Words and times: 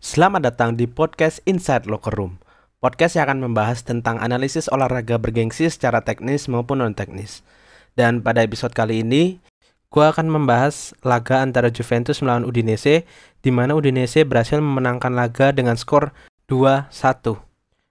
Selamat 0.00 0.48
datang 0.48 0.80
di 0.80 0.88
podcast 0.88 1.44
Inside 1.44 1.84
Locker 1.84 2.16
Room. 2.16 2.40
Podcast 2.80 3.20
yang 3.20 3.28
akan 3.28 3.52
membahas 3.52 3.84
tentang 3.84 4.16
analisis 4.16 4.64
olahraga 4.72 5.20
bergengsi 5.20 5.68
secara 5.68 6.00
teknis 6.00 6.48
maupun 6.48 6.80
non 6.80 6.96
teknis. 6.96 7.44
Dan 7.92 8.24
pada 8.24 8.40
episode 8.40 8.72
kali 8.72 9.04
ini, 9.04 9.44
gue 9.92 10.00
akan 10.00 10.32
membahas 10.32 10.96
laga 11.04 11.44
antara 11.44 11.68
Juventus 11.68 12.24
melawan 12.24 12.48
Udinese, 12.48 13.04
di 13.44 13.52
mana 13.52 13.76
Udinese 13.76 14.24
berhasil 14.24 14.56
memenangkan 14.56 15.12
laga 15.12 15.52
dengan 15.52 15.76
skor 15.76 16.16
2-1. 16.48 17.36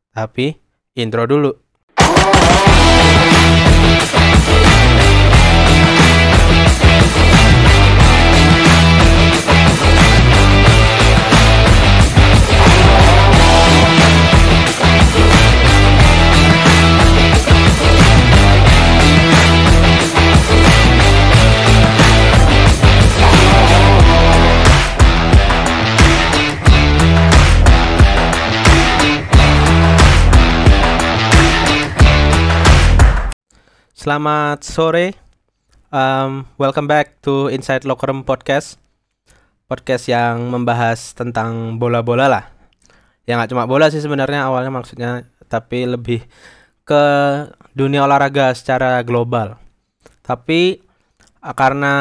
Tapi, 0.10 0.58
intro 0.98 1.30
dulu. 1.30 1.54
Selamat 34.10 34.66
sore. 34.66 35.14
Um, 35.94 36.42
welcome 36.58 36.90
back 36.90 37.22
to 37.22 37.46
Inside 37.54 37.86
Locker 37.86 38.10
Room 38.10 38.26
Podcast. 38.26 38.82
Podcast 39.70 40.10
yang 40.10 40.50
membahas 40.50 41.14
tentang 41.14 41.78
bola-bola 41.78 42.26
lah. 42.26 42.50
Ya 43.30 43.38
nggak 43.38 43.54
cuma 43.54 43.70
bola 43.70 43.94
sih 43.94 44.02
sebenarnya 44.02 44.50
awalnya 44.50 44.74
maksudnya, 44.74 45.30
tapi 45.46 45.86
lebih 45.86 46.26
ke 46.90 47.04
dunia 47.78 48.02
olahraga 48.02 48.50
secara 48.58 48.98
global. 49.06 49.62
Tapi 50.26 50.82
uh, 51.46 51.54
karena 51.54 51.94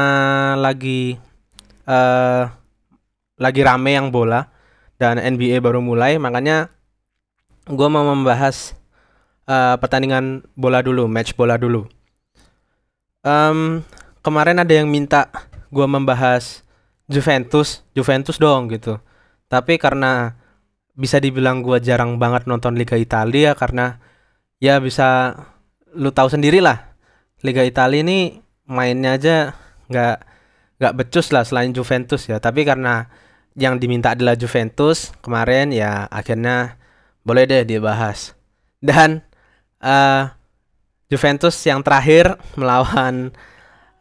lagi 0.56 1.20
uh, 1.84 2.48
lagi 3.36 3.60
rame 3.60 4.00
yang 4.00 4.08
bola 4.08 4.48
dan 4.96 5.20
NBA 5.20 5.60
baru 5.60 5.84
mulai, 5.84 6.16
makanya 6.16 6.72
gue 7.68 7.88
mau 7.92 8.08
membahas 8.16 8.72
uh, 9.44 9.76
pertandingan 9.76 10.48
bola 10.56 10.80
dulu, 10.80 11.04
match 11.04 11.36
bola 11.36 11.60
dulu. 11.60 11.97
Um, 13.28 13.84
kemarin 14.24 14.56
ada 14.56 14.72
yang 14.72 14.88
minta 14.88 15.28
gue 15.68 15.84
membahas 15.84 16.64
Juventus, 17.12 17.84
Juventus 17.92 18.40
dong 18.40 18.72
gitu. 18.72 18.96
Tapi 19.52 19.76
karena 19.76 20.32
bisa 20.96 21.20
dibilang 21.20 21.60
gue 21.60 21.76
jarang 21.84 22.16
banget 22.16 22.48
nonton 22.48 22.72
Liga 22.72 22.96
Italia 22.96 23.52
karena 23.52 24.00
ya 24.58 24.80
bisa 24.80 25.36
lu 25.94 26.10
tahu 26.10 26.26
sendiri 26.26 26.58
lah 26.58 26.88
Liga 27.46 27.62
Italia 27.62 28.02
ini 28.02 28.42
mainnya 28.66 29.14
aja 29.14 29.36
nggak 29.86 30.16
nggak 30.82 30.94
becus 30.98 31.30
lah 31.30 31.44
selain 31.44 31.70
Juventus 31.76 32.26
ya. 32.26 32.40
Tapi 32.40 32.64
karena 32.64 33.06
yang 33.58 33.76
diminta 33.76 34.14
adalah 34.14 34.38
Juventus 34.38 35.12
kemarin 35.20 35.70
ya 35.74 36.06
akhirnya 36.08 36.80
boleh 37.22 37.44
deh 37.44 37.62
dibahas. 37.66 38.34
Dan 38.78 39.20
uh, 39.82 40.37
Juventus 41.08 41.56
yang 41.64 41.80
terakhir 41.80 42.36
melawan 42.52 43.32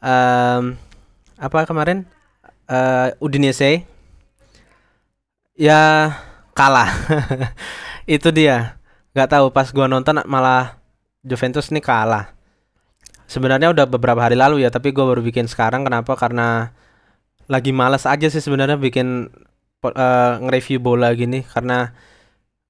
um, 0.04 0.76
apa 1.40 1.64
kemarin? 1.64 2.04
Uh, 2.68 3.16
Udinese. 3.24 3.88
Ya 5.56 6.14
kalah. 6.52 6.92
Itu 8.06 8.36
dia. 8.36 8.76
Nggak 9.16 9.40
tahu 9.40 9.46
pas 9.56 9.72
gua 9.72 9.88
nonton 9.88 10.20
malah 10.28 10.76
Juventus 11.24 11.72
ini 11.72 11.80
kalah. 11.80 12.36
Sebenarnya 13.28 13.72
udah 13.72 13.88
beberapa 13.88 14.20
hari 14.24 14.36
lalu 14.36 14.64
ya 14.64 14.70
tapi 14.72 14.92
gua 14.92 15.08
baru 15.08 15.24
bikin 15.24 15.48
sekarang. 15.48 15.88
Kenapa? 15.88 16.20
Karena 16.20 16.76
lagi 17.48 17.72
malas 17.72 18.04
aja 18.04 18.28
sih 18.28 18.44
sebenarnya 18.44 18.76
bikin 18.76 19.32
uh, 19.88 20.34
nge-review 20.44 20.84
bola 20.84 21.16
gini. 21.16 21.48
Karena 21.48 21.96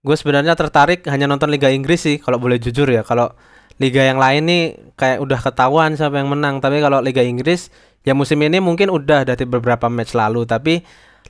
gue 0.06 0.16
sebenarnya 0.16 0.54
tertarik 0.54 1.04
hanya 1.10 1.26
nonton 1.26 1.50
Liga 1.50 1.74
Inggris 1.74 2.06
sih 2.06 2.22
kalau 2.22 2.38
boleh 2.38 2.62
jujur 2.62 2.86
ya. 2.86 3.02
Kalau 3.02 3.34
liga 3.78 4.02
yang 4.02 4.18
lain 4.18 4.44
nih 4.50 4.64
kayak 4.98 5.18
udah 5.22 5.40
ketahuan 5.42 5.94
siapa 5.94 6.18
yang 6.18 6.30
menang. 6.34 6.60
Tapi 6.62 6.82
kalau 6.82 7.00
Liga 7.02 7.22
Inggris 7.22 7.70
ya 8.02 8.18
musim 8.18 8.42
ini 8.42 8.58
mungkin 8.58 8.90
udah 8.90 9.26
dari 9.26 9.46
beberapa 9.46 9.88
match 9.88 10.18
lalu. 10.18 10.44
Tapi 10.46 10.82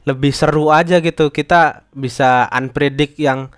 lebih 0.08 0.32
seru 0.32 0.72
aja 0.72 1.04
gitu. 1.04 1.30
Kita 1.30 1.88
bisa 1.92 2.48
unpredict 2.52 3.20
yang 3.20 3.52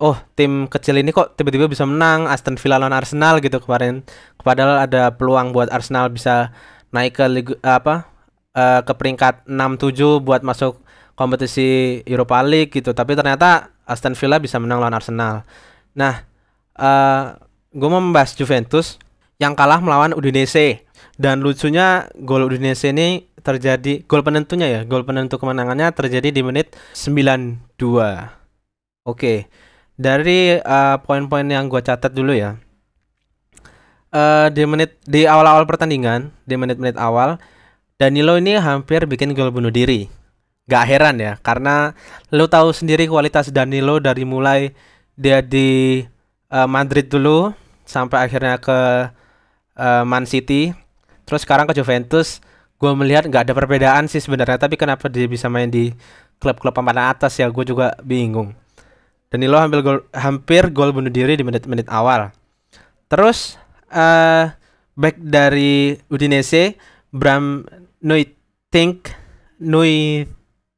oh 0.00 0.16
tim 0.32 0.64
kecil 0.72 0.96
ini 0.96 1.12
kok 1.12 1.36
tiba-tiba 1.36 1.68
bisa 1.68 1.84
menang. 1.84 2.26
Aston 2.26 2.56
Villa 2.56 2.80
lawan 2.80 2.96
Arsenal 2.96 3.38
gitu 3.44 3.60
kemarin. 3.60 4.00
Padahal 4.40 4.88
ada 4.88 5.12
peluang 5.12 5.52
buat 5.52 5.68
Arsenal 5.68 6.08
bisa 6.08 6.50
naik 6.92 7.20
ke 7.20 7.24
liga, 7.28 7.54
apa 7.64 8.08
uh, 8.56 8.80
ke 8.84 8.92
peringkat 8.96 9.48
6 9.48 9.56
7 9.80 10.24
buat 10.24 10.40
masuk 10.44 10.80
kompetisi 11.12 12.00
Europa 12.08 12.40
League 12.40 12.72
gitu. 12.72 12.96
Tapi 12.96 13.12
ternyata 13.12 13.72
Aston 13.84 14.16
Villa 14.16 14.40
bisa 14.40 14.56
menang 14.56 14.80
lawan 14.80 14.96
Arsenal. 14.96 15.44
Nah, 15.92 16.24
uh, 16.80 16.84
eh, 16.88 17.24
gue 17.72 17.88
mau 17.88 18.00
membahas 18.04 18.36
Juventus 18.36 19.00
yang 19.40 19.56
kalah 19.56 19.80
melawan 19.80 20.12
Udinese 20.12 20.84
dan 21.16 21.40
lucunya 21.40 22.06
gol 22.20 22.44
Udinese 22.44 22.92
ini 22.92 23.26
terjadi 23.42 24.06
gol 24.06 24.22
penentunya 24.22 24.68
ya, 24.70 24.80
gol 24.86 25.02
penentu 25.02 25.36
kemenangannya 25.40 25.90
terjadi 25.90 26.30
di 26.30 26.42
menit 26.46 26.76
92. 26.94 27.58
Oke. 29.02 29.50
Dari 29.98 30.56
uh, 30.62 30.96
poin-poin 31.02 31.44
yang 31.44 31.68
gue 31.68 31.82
catat 31.82 32.14
dulu 32.14 32.32
ya. 32.32 32.56
Uh, 34.12 34.52
di 34.52 34.62
menit 34.68 35.00
di 35.08 35.24
awal-awal 35.24 35.64
pertandingan, 35.64 36.36
di 36.44 36.54
menit-menit 36.60 37.00
awal 37.00 37.40
Danilo 37.96 38.36
ini 38.36 38.60
hampir 38.60 39.08
bikin 39.08 39.32
gol 39.32 39.48
bunuh 39.48 39.72
diri 39.72 40.04
Gak 40.68 40.84
heran 40.84 41.16
ya, 41.16 41.40
karena 41.40 41.96
lo 42.28 42.44
tahu 42.44 42.76
sendiri 42.76 43.08
kualitas 43.08 43.48
Danilo 43.48 43.98
dari 44.04 44.28
mulai 44.28 44.76
dia 45.16 45.40
di 45.40 46.04
uh, 46.52 46.68
Madrid 46.68 47.08
dulu 47.08 47.56
sampai 47.92 48.24
akhirnya 48.24 48.56
ke 48.56 49.12
uh, 49.76 50.04
Man 50.08 50.24
City, 50.24 50.72
terus 51.28 51.44
sekarang 51.44 51.68
ke 51.68 51.76
Juventus. 51.76 52.40
Gue 52.80 52.96
melihat 52.96 53.28
nggak 53.28 53.46
ada 53.46 53.54
perbedaan 53.54 54.08
sih 54.08 54.18
sebenarnya, 54.18 54.56
tapi 54.56 54.80
kenapa 54.80 55.12
dia 55.12 55.28
bisa 55.28 55.46
main 55.52 55.68
di 55.68 55.92
klub-klub 56.40 56.72
papan 56.72 57.12
atas 57.12 57.36
ya, 57.38 57.46
gue 57.52 57.64
juga 57.68 57.94
bingung. 58.02 58.56
Danilo 59.30 59.60
hampir 59.60 59.80
gol, 59.84 60.02
hampir 60.10 60.62
gol 60.74 60.90
bunuh 60.90 61.12
diri 61.12 61.36
di 61.38 61.44
menit-menit 61.46 61.86
awal. 61.92 62.34
Terus 63.06 63.60
uh, 63.92 64.50
back 64.96 65.16
dari 65.20 65.96
Udinese, 66.10 66.76
Bram 67.12 67.64
Nuitink 68.02 69.14
Nui 69.62 70.26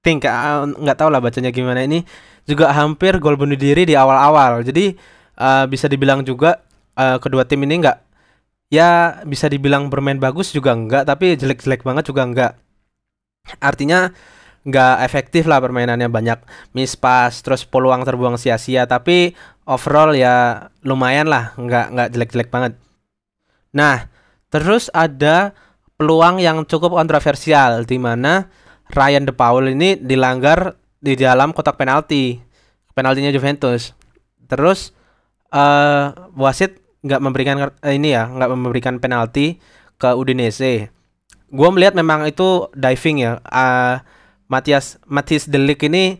think 0.05 0.29
ah, 0.29 0.69
nggak 0.69 1.01
tahu 1.01 1.09
lah 1.09 1.25
bacanya 1.25 1.49
gimana 1.49 1.81
ini 1.81 2.05
juga 2.45 2.69
hampir 2.77 3.17
gol 3.17 3.41
bunuh 3.41 3.57
diri 3.57 3.89
di 3.89 3.97
awal-awal. 3.97 4.61
Jadi 4.61 4.93
uh, 5.41 5.65
bisa 5.65 5.89
dibilang 5.89 6.21
juga 6.21 6.61
uh, 6.99 7.19
kedua 7.23 7.47
tim 7.47 7.63
ini 7.67 7.83
nggak? 7.83 7.99
Ya 8.73 9.23
bisa 9.29 9.47
dibilang 9.47 9.93
bermain 9.93 10.19
bagus 10.19 10.51
juga 10.51 10.75
enggak, 10.75 11.07
tapi 11.07 11.39
jelek-jelek 11.39 11.87
banget 11.87 12.05
juga 12.11 12.23
enggak. 12.27 12.53
Artinya 13.61 14.11
nggak 14.65 14.97
efektif 15.05 15.45
lah 15.45 15.61
permainannya 15.61 16.09
banyak 16.09 16.41
miss 16.73 16.97
pass 16.97 17.45
terus 17.45 17.69
peluang 17.69 18.01
terbuang 18.01 18.41
sia-sia 18.41 18.89
tapi 18.89 19.37
overall 19.69 20.17
ya 20.17 20.69
lumayan 20.81 21.29
lah 21.29 21.53
nggak 21.61 21.87
nggak 21.93 22.09
jelek-jelek 22.17 22.49
banget. 22.49 22.73
Nah 23.77 24.09
terus 24.49 24.89
ada 24.97 25.53
peluang 26.01 26.41
yang 26.41 26.65
cukup 26.65 26.97
kontroversial 26.97 27.85
di 27.85 28.01
mana 28.01 28.49
Ryan 28.89 29.29
De 29.29 29.35
Paul 29.37 29.69
ini 29.73 30.01
dilanggar 30.01 30.81
di 30.97 31.13
dalam 31.13 31.53
kotak 31.53 31.77
penalti. 31.77 32.41
Penaltinya 32.95 33.29
Juventus. 33.35 33.93
Terus 34.47 34.95
uh, 35.51 36.15
wasit 36.39 36.84
nggak 37.05 37.21
memberikan 37.21 37.57
uh, 37.69 37.93
ini 37.93 38.17
ya 38.17 38.27
nggak 38.27 38.51
memberikan 38.51 38.97
penalti 38.97 39.61
ke 40.01 40.11
Udinese. 40.17 40.89
Gue 41.53 41.69
melihat 41.71 41.95
memang 41.95 42.25
itu 42.27 42.67
diving 42.73 43.23
ya. 43.23 43.39
Uh, 43.47 44.01
Matias 44.49 45.01
Matis 45.05 45.47
Delik 45.47 45.85
ini 45.87 46.19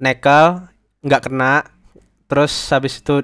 nekel 0.00 0.64
nggak 1.04 1.28
kena. 1.28 1.68
Terus 2.26 2.52
habis 2.72 2.98
itu 3.04 3.22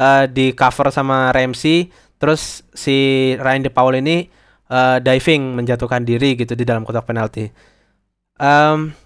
uh, 0.00 0.24
di 0.24 0.56
cover 0.56 0.88
sama 0.88 1.28
Ramsey 1.30 1.92
terus 2.16 2.64
si 2.72 3.32
Ryan 3.36 3.68
De 3.68 3.70
Paul 3.72 4.00
ini 4.00 4.24
uh, 4.72 4.96
diving 4.98 5.52
menjatuhkan 5.60 6.02
diri 6.08 6.34
gitu 6.40 6.56
di 6.56 6.64
dalam 6.64 6.82
kotak 6.82 7.04
penalti. 7.04 7.52
Um, 8.40 8.96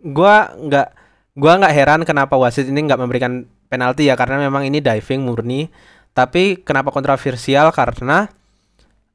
gua 0.00 0.52
nggak 0.56 0.88
gua 1.36 1.52
nggak 1.60 1.74
heran 1.76 2.00
kenapa 2.08 2.36
wasit 2.40 2.68
ini 2.68 2.80
nggak 2.88 3.00
memberikan 3.00 3.44
penalti 3.68 4.08
ya 4.08 4.14
karena 4.16 4.40
memang 4.40 4.64
ini 4.64 4.80
diving 4.80 5.26
murni 5.26 5.68
tapi 6.16 6.64
kenapa 6.64 6.88
kontroversial? 6.88 7.68
Karena 7.76 8.24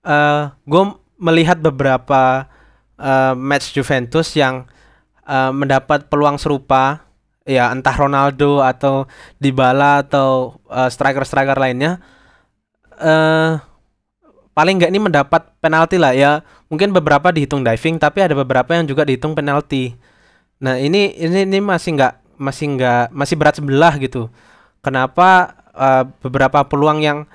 uh, 0.05 0.13
eh, 0.13 0.43
gue 0.69 0.83
melihat 1.17 1.57
beberapa 1.57 2.45
uh, 3.01 3.33
match 3.33 3.73
Juventus 3.73 4.37
yang 4.37 4.69
uh, 5.25 5.49
mendapat 5.49 6.05
peluang 6.05 6.37
serupa. 6.37 7.09
Ya 7.41 7.73
entah 7.73 7.97
Ronaldo 7.97 8.61
atau 8.61 9.09
Dybala 9.41 10.05
atau 10.05 10.61
uh, 10.69 10.85
striker-striker 10.85 11.57
lainnya. 11.57 11.97
Uh, 13.01 13.57
paling 14.53 14.77
nggak 14.77 14.93
ini 14.93 15.01
mendapat 15.01 15.49
penalti 15.57 15.97
lah. 15.97 16.13
Ya 16.13 16.45
mungkin 16.69 16.93
beberapa 16.93 17.33
dihitung 17.33 17.65
diving 17.65 17.97
tapi 17.97 18.21
ada 18.21 18.37
beberapa 18.37 18.77
yang 18.77 18.85
juga 18.85 19.09
dihitung 19.09 19.33
penalti. 19.33 19.97
Nah 20.61 20.77
ini 20.77 21.17
ini 21.17 21.49
ini 21.49 21.57
masih 21.57 21.97
nggak 21.97 22.13
masih 22.37 22.65
nggak 22.77 23.05
masih 23.09 23.35
berat 23.41 23.57
sebelah 23.57 23.97
gitu. 23.97 24.29
Kenapa 24.85 25.60
uh, 25.75 26.03
beberapa 26.23 26.63
peluang 26.67 26.99
yang 27.03 27.27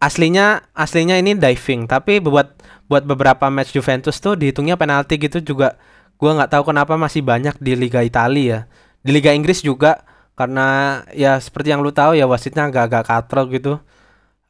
aslinya 0.00 0.64
aslinya 0.76 1.16
ini 1.20 1.36
diving. 1.36 1.86
Tapi 1.88 2.20
buat 2.20 2.54
buat 2.88 3.04
beberapa 3.04 3.48
match 3.48 3.72
Juventus 3.72 4.20
tuh 4.20 4.36
dihitungnya 4.36 4.76
penalti 4.76 5.16
gitu 5.16 5.40
juga. 5.40 5.76
Gua 6.20 6.36
nggak 6.38 6.50
tahu 6.54 6.72
kenapa 6.72 6.94
masih 6.94 7.24
banyak 7.24 7.58
di 7.58 7.72
Liga 7.74 8.04
Italia 8.04 8.44
ya. 8.44 8.58
Di 9.04 9.10
Liga 9.12 9.32
Inggris 9.32 9.60
juga 9.60 10.04
karena 10.34 11.00
ya 11.14 11.38
seperti 11.38 11.70
yang 11.70 11.80
lu 11.84 11.94
tahu 11.94 12.18
ya 12.18 12.26
wasitnya 12.26 12.68
agak-agak 12.68 13.04
katrok 13.06 13.48
gitu. 13.54 13.72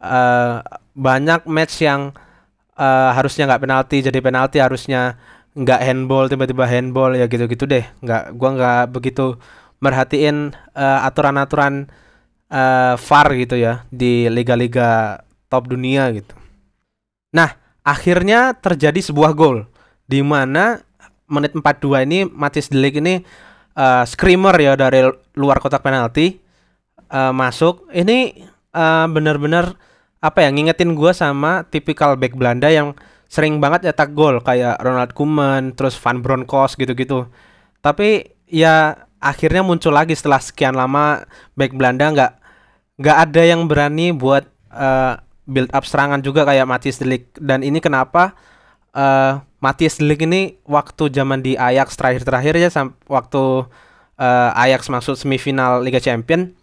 Uh, 0.05 0.61
banyak 0.95 1.49
match 1.49 1.81
yang 1.81 2.13
uh, 2.77 3.11
harusnya 3.17 3.49
nggak 3.49 3.63
penalti 3.65 4.05
jadi 4.05 4.19
penalti 4.21 4.61
harusnya 4.61 5.17
nggak 5.55 5.81
handball 5.81 6.27
tiba-tiba 6.29 6.67
handball 6.67 7.15
ya 7.17 7.27
gitu-gitu 7.31 7.65
deh. 7.65 7.85
Nggak 8.05 8.37
gua 8.37 8.51
nggak 8.55 8.83
begitu 8.93 9.39
merhatiin 9.83 10.57
uh, 10.77 11.07
aturan-aturan 11.09 11.91
uh, 12.55 12.95
VAR 12.95 13.27
gitu 13.35 13.59
ya 13.59 13.83
di 13.91 14.31
liga-liga 14.31 15.21
top 15.51 15.67
dunia 15.67 16.07
gitu. 16.15 16.35
Nah, 17.35 17.59
akhirnya 17.83 18.55
terjadi 18.55 19.03
sebuah 19.03 19.35
gol 19.35 19.67
di 20.07 20.23
mana 20.23 20.79
menit 21.27 21.57
42 21.59 22.07
ini 22.07 22.19
Matis 22.31 22.71
Delik 22.71 23.03
ini 23.03 23.27
uh, 23.75 24.07
screamer 24.07 24.55
ya 24.63 24.79
dari 24.79 25.03
luar 25.35 25.59
kotak 25.59 25.83
penalti 25.83 26.39
uh, 27.11 27.35
masuk. 27.35 27.91
Ini 27.91 28.47
uh, 28.71 29.07
benar-benar 29.11 29.75
apa 30.25 30.41
ya 30.41 30.49
ngingetin 30.49 30.97
gue 30.97 31.13
sama 31.13 31.69
tipikal 31.69 32.17
back 32.17 32.33
Belanda 32.33 32.73
yang 32.73 32.97
sering 33.29 33.59
banget 33.59 33.91
nyetak 33.91 34.15
gol 34.15 34.39
kayak 34.41 34.79
Ronald 34.79 35.13
Koeman, 35.13 35.75
terus 35.75 35.99
Van 35.99 36.23
Bronckhorst 36.23 36.79
gitu-gitu. 36.79 37.27
Tapi 37.83 38.31
ya 38.47 38.95
akhirnya 39.19 39.67
muncul 39.67 39.91
lagi 39.91 40.15
setelah 40.15 40.39
sekian 40.39 40.77
lama 40.77 41.25
back 41.59 41.75
Belanda 41.75 42.09
nggak 42.15 42.33
nggak 42.99 43.17
ada 43.31 43.43
yang 43.43 43.67
berani 43.67 44.15
buat 44.15 44.47
uh, 44.71 45.19
build 45.45 45.71
up 45.75 45.85
serangan 45.85 46.23
juga 46.23 46.47
kayak 46.47 46.67
Matthias 46.69 47.03
Delik 47.03 47.31
dan 47.37 47.67
ini 47.67 47.83
kenapa 47.83 48.39
uh, 48.95 49.43
Matthias 49.59 49.99
Delik 49.99 50.25
ini 50.25 50.57
waktu 50.65 51.11
zaman 51.11 51.43
di 51.43 51.59
Ajax 51.59 51.99
terakhir-terakhir 51.99 52.55
ya 52.61 52.71
waktu 53.11 53.43
uh, 54.19 54.51
Ajax 54.55 54.89
masuk 54.89 55.19
semifinal 55.19 55.83
Liga 55.83 55.99
Champion 55.99 56.55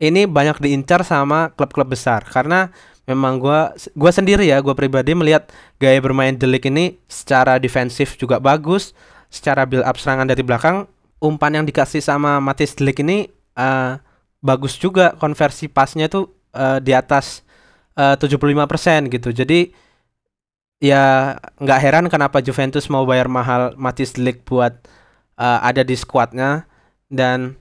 ini 0.00 0.24
banyak 0.24 0.58
diincar 0.64 1.04
sama 1.04 1.52
klub-klub 1.54 1.92
besar. 1.92 2.24
Karena 2.24 2.72
memang 3.04 3.36
gue 3.36 3.60
gua 3.92 4.10
sendiri 4.10 4.48
ya 4.48 4.64
gue 4.64 4.72
pribadi 4.72 5.12
melihat 5.12 5.52
gaya 5.76 6.00
bermain 6.00 6.32
Delik 6.34 6.66
ini 6.66 6.96
secara 7.06 7.60
defensif 7.60 8.16
juga 8.16 8.40
bagus. 8.40 8.96
Secara 9.30 9.62
build 9.68 9.86
up 9.86 9.94
serangan 10.00 10.26
dari 10.26 10.42
belakang 10.42 10.90
umpan 11.22 11.62
yang 11.62 11.64
dikasih 11.68 12.02
sama 12.02 12.40
Matis 12.42 12.74
Delik 12.74 13.04
ini 13.04 13.28
uh, 13.54 14.00
bagus 14.40 14.76
juga 14.80 15.16
konversi 15.16 15.68
pasnya 15.68 16.08
itu 16.08 16.28
uh, 16.56 16.80
di 16.80 16.96
atas 16.96 17.44
uh, 17.96 18.16
75% 18.16 19.12
gitu. 19.12 19.30
Jadi 19.32 19.70
ya 20.80 21.36
nggak 21.60 21.80
heran 21.80 22.06
kenapa 22.08 22.40
Juventus 22.40 22.88
mau 22.88 23.04
bayar 23.04 23.28
mahal 23.28 23.76
Matis 23.76 24.16
Delik 24.16 24.48
buat 24.48 24.80
uh, 25.36 25.60
ada 25.60 25.84
di 25.84 25.92
skuadnya 25.92 26.64
dan 27.12 27.60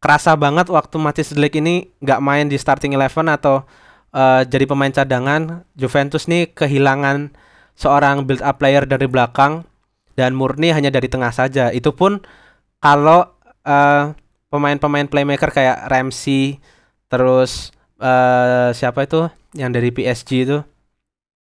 kerasa 0.00 0.32
banget 0.36 0.72
waktu 0.72 0.96
Matis 0.96 1.36
Delik 1.36 1.60
ini 1.60 1.92
nggak 2.00 2.20
main 2.24 2.48
di 2.48 2.56
starting 2.56 2.96
eleven 2.96 3.28
atau 3.28 3.68
uh, 4.16 4.42
jadi 4.48 4.64
pemain 4.64 4.92
cadangan 4.92 5.68
Juventus 5.76 6.24
nih 6.24 6.52
kehilangan 6.56 7.36
seorang 7.76 8.24
build 8.24 8.40
up 8.40 8.56
player 8.56 8.88
dari 8.88 9.04
belakang 9.04 9.68
dan 10.14 10.32
murni 10.32 10.70
hanya 10.70 10.88
dari 10.88 11.10
tengah 11.10 11.34
saja. 11.34 11.74
Itu 11.74 11.92
pun 11.92 12.22
kalau 12.80 13.28
uh, 13.66 14.14
pemain-pemain 14.54 15.10
playmaker 15.10 15.50
kayak 15.50 15.90
Ramsey 15.90 16.62
terus 17.10 17.74
uh, 17.98 18.70
siapa 18.70 19.02
itu? 19.02 19.26
Yang 19.58 19.70
dari 19.74 19.90
PSG 19.90 20.30
itu? 20.46 20.58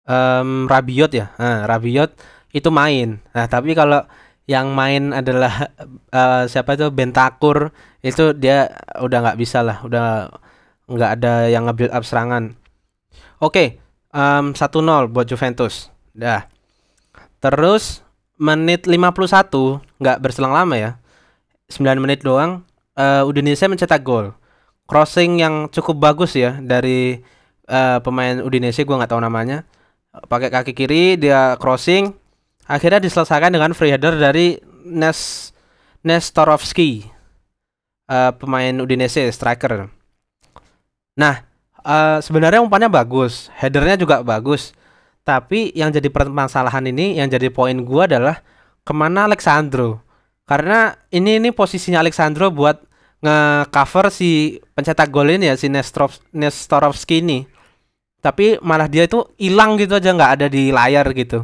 Um, 0.09 0.65
Rabiot 0.65 1.13
ya? 1.13 1.29
Nah, 1.37 1.69
Rabiot 1.69 2.17
itu 2.49 2.69
main. 2.73 3.21
Nah 3.37 3.45
tapi 3.45 3.77
kalau 3.77 4.01
yang 4.49 4.73
main 4.73 5.13
adalah 5.13 5.69
uh, 6.09 6.43
siapa 6.51 6.73
itu? 6.73 6.89
Bentakur. 6.89 7.69
Itu 8.01 8.33
dia 8.33 8.73
udah 8.97 9.29
nggak 9.29 9.37
bisa 9.37 9.61
lah. 9.61 9.85
Udah 9.85 10.33
nggak 10.89 11.11
ada 11.21 11.53
yang 11.53 11.69
nge-build 11.69 11.93
up 11.93 12.01
serangan. 12.01 12.57
Oke 13.37 13.53
okay, 13.53 13.67
um, 14.09 14.57
1-0 14.57 15.13
buat 15.13 15.29
Juventus. 15.29 15.93
Dah. 16.17 16.49
Terus 17.37 18.01
menit 18.41 18.89
51 18.89 19.85
nggak 20.01 20.17
berselang 20.17 20.53
lama 20.57 20.73
ya. 20.73 20.91
9 21.69 22.01
menit 22.01 22.25
doang 22.25 22.65
uh, 22.97 23.27
Udinese 23.27 23.65
mencetak 23.69 24.01
gol 24.01 24.33
crossing 24.85 25.39
yang 25.39 25.71
cukup 25.71 25.99
bagus 25.99 26.35
ya 26.35 26.59
dari 26.59 27.21
uh, 27.71 27.99
pemain 28.03 28.41
Udinese 28.43 28.83
gua 28.83 29.01
nggak 29.01 29.11
tahu 29.15 29.21
namanya 29.21 29.63
pakai 30.29 30.53
kaki 30.53 30.73
kiri 30.77 31.17
dia 31.17 31.57
crossing 31.57 32.13
akhirnya 32.67 33.01
diselesaikan 33.03 33.51
dengan 33.51 33.71
free 33.73 33.91
header 33.91 34.15
dari 34.15 34.59
Nes 34.83 35.51
Nestorovski 36.03 37.07
uh, 38.11 38.31
pemain 38.35 38.75
Udinese 38.83 39.23
striker. 39.31 39.87
Nah, 41.15 41.35
uh, 41.79 42.19
sebenarnya 42.19 42.59
umpannya 42.59 42.91
bagus, 42.91 43.47
headernya 43.55 43.95
juga 43.95 44.19
bagus. 44.19 44.75
Tapi 45.23 45.71
yang 45.71 45.87
jadi 45.87 46.11
permasalahan 46.11 46.83
ini, 46.91 47.15
yang 47.15 47.31
jadi 47.31 47.47
poin 47.47 47.79
gua 47.87 48.03
adalah 48.11 48.43
ke 48.83 48.91
mana 48.91 49.23
Alexandro? 49.23 50.03
Karena 50.43 50.91
ini 51.11 51.39
ini 51.39 51.49
posisinya 51.55 52.03
Alexandro 52.03 52.51
buat 52.51 52.79
nge-cover 53.23 54.11
si 54.11 54.59
pencetak 54.75 55.07
gol 55.07 55.31
ini 55.31 55.47
ya 55.47 55.55
si 55.55 55.71
Nestrov, 55.71 56.19
Nestorovski 56.35 57.23
ini. 57.23 57.47
Tapi 58.19 58.59
malah 58.63 58.87
dia 58.87 59.07
itu 59.07 59.23
hilang 59.39 59.79
gitu 59.79 59.99
aja 59.99 60.11
nggak 60.11 60.31
ada 60.39 60.47
di 60.47 60.71
layar 60.71 61.07
gitu 61.11 61.43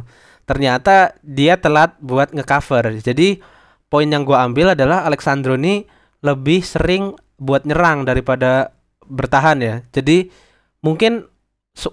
ternyata 0.50 1.14
dia 1.22 1.54
telat 1.54 1.94
buat 2.02 2.34
ngecover. 2.34 2.98
Jadi 2.98 3.38
poin 3.86 4.10
yang 4.10 4.26
gue 4.26 4.34
ambil 4.34 4.74
adalah 4.74 5.06
Alexandro 5.06 5.54
ini 5.54 5.86
lebih 6.26 6.66
sering 6.66 7.14
buat 7.38 7.62
nyerang 7.62 8.02
daripada 8.02 8.74
bertahan 9.06 9.62
ya. 9.62 9.74
Jadi 9.94 10.26
mungkin 10.82 11.22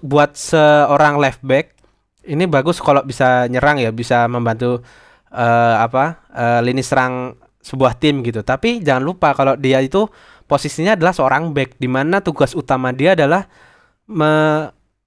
buat 0.02 0.34
seorang 0.34 1.22
left 1.22 1.38
back 1.46 1.78
ini 2.26 2.50
bagus 2.50 2.82
kalau 2.82 3.06
bisa 3.06 3.46
nyerang 3.46 3.78
ya, 3.78 3.94
bisa 3.94 4.26
membantu 4.26 4.82
uh, 5.32 5.76
apa 5.82 6.24
uh, 6.32 6.60
lini 6.64 6.80
serang 6.84 7.36
sebuah 7.60 7.98
tim 7.98 8.24
gitu. 8.24 8.40
Tapi 8.40 8.80
jangan 8.80 9.04
lupa 9.04 9.34
kalau 9.36 9.54
dia 9.58 9.82
itu 9.82 10.08
posisinya 10.48 10.96
adalah 10.96 11.12
seorang 11.12 11.52
back 11.52 11.76
di 11.76 11.88
mana 11.90 12.24
tugas 12.24 12.56
utama 12.56 12.94
dia 12.94 13.12
adalah 13.12 13.44
me, 14.08 14.30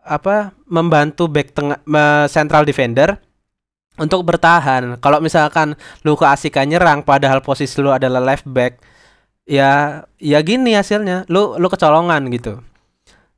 apa 0.01 0.53
membantu 0.69 1.29
back 1.29 1.53
tengah 1.53 1.79
central 2.29 2.65
defender 2.65 3.17
untuk 4.01 4.25
bertahan. 4.25 4.97
Kalau 5.01 5.19
misalkan 5.19 5.77
lu 6.05 6.17
keasikan 6.17 6.69
nyerang 6.69 7.05
padahal 7.05 7.41
posisi 7.43 7.81
lu 7.81 7.93
adalah 7.93 8.21
left 8.21 8.47
back, 8.49 8.81
ya 9.45 10.03
ya 10.21 10.39
gini 10.41 10.77
hasilnya. 10.77 11.27
Lu 11.27 11.57
lu 11.57 11.67
kecolongan 11.67 12.29
gitu. 12.33 12.61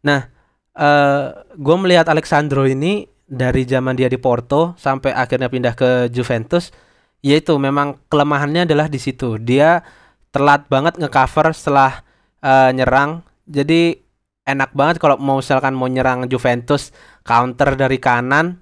Nah, 0.04 0.28
uh, 0.76 0.84
eh, 0.84 1.26
gue 1.56 1.76
melihat 1.80 2.08
Alexandro 2.12 2.68
ini 2.68 3.08
dari 3.34 3.66
zaman 3.66 3.98
dia 3.98 4.06
di 4.06 4.22
Porto 4.22 4.78
sampai 4.78 5.10
akhirnya 5.10 5.50
pindah 5.50 5.74
ke 5.74 5.90
Juventus, 6.14 6.70
yaitu 7.26 7.58
memang 7.58 7.98
kelemahannya 8.14 8.70
adalah 8.70 8.86
di 8.86 9.02
situ. 9.02 9.42
Dia 9.42 9.82
telat 10.30 10.70
banget 10.70 11.02
ngecover 11.02 11.50
setelah 11.58 12.06
uh, 12.46 12.70
nyerang. 12.70 13.26
Jadi 13.50 13.98
enak 14.46 14.78
banget 14.78 15.02
kalau 15.02 15.18
mau 15.18 15.42
misalkan 15.42 15.74
mau 15.74 15.90
nyerang 15.90 16.30
Juventus 16.30 16.94
counter 17.24 17.80
dari 17.80 17.98
kanan 17.98 18.60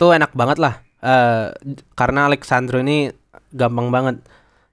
tuh 0.00 0.16
enak 0.16 0.32
banget 0.32 0.56
lah 0.56 0.80
uh, 1.04 1.52
karena 1.92 2.32
Alexandro 2.32 2.80
ini 2.80 3.12
gampang 3.52 3.92
banget 3.92 4.16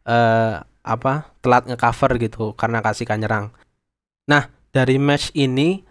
uh, 0.07 0.63
apa 0.85 1.33
telat 1.43 1.67
ngecover 1.67 2.15
gitu 2.21 2.53
karena 2.55 2.79
kasihkan 2.79 3.19
nyerang. 3.19 3.51
Nah 4.31 4.47
dari 4.71 4.95
match 4.95 5.33
ini 5.35 5.83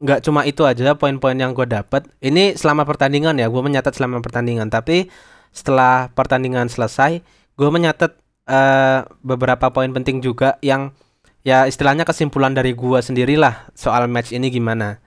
nggak 0.00 0.20
um, 0.20 0.24
cuma 0.24 0.40
itu 0.48 0.64
aja 0.64 0.96
poin-poin 0.96 1.36
yang 1.36 1.52
gue 1.52 1.68
dapat. 1.68 2.08
Ini 2.24 2.56
selama 2.56 2.88
pertandingan 2.88 3.36
ya, 3.36 3.46
gue 3.52 3.62
menyatat 3.62 3.94
selama 3.94 4.24
pertandingan. 4.24 4.72
Tapi 4.72 5.12
setelah 5.52 6.08
pertandingan 6.16 6.66
selesai, 6.72 7.20
gue 7.54 7.68
menyatat 7.68 8.16
uh, 8.48 9.06
beberapa 9.20 9.68
poin 9.70 9.92
penting 9.92 10.24
juga 10.24 10.56
yang 10.64 10.96
ya 11.44 11.64
istilahnya 11.68 12.08
kesimpulan 12.08 12.52
dari 12.52 12.72
gue 12.72 12.98
sendirilah 13.00 13.72
soal 13.76 14.08
match 14.08 14.32
ini 14.32 14.48
gimana. 14.48 14.98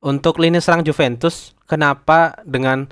Untuk 0.00 0.40
lini 0.40 0.62
serang 0.64 0.80
Juventus, 0.80 1.52
kenapa 1.68 2.40
dengan 2.48 2.88